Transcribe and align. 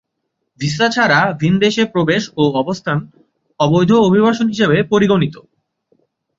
Visa 0.59 0.87
ছাড়া 0.89 1.19
ভিন 1.39 1.53
দেশে 1.59 1.83
প্রবেশ 1.85 2.23
ও 2.37 2.43
অবস্থান 2.53 2.97
অবৈধ 3.59 3.91
অভিবাসন 4.07 4.47
হিসাবে 4.47 4.77
পরিগণিত। 4.83 5.35